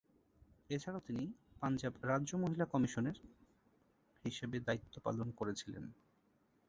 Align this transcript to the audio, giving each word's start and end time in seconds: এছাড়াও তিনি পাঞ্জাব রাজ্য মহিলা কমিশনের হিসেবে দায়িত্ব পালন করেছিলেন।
এছাড়াও 0.69 1.05
তিনি 1.07 1.23
পাঞ্জাব 1.61 1.93
রাজ্য 2.03 2.31
মহিলা 2.35 2.65
কমিশনের 2.65 3.17
হিসেবে 4.25 4.57
দায়িত্ব 4.59 4.95
পালন 5.03 5.27
করেছিলেন। 5.31 5.83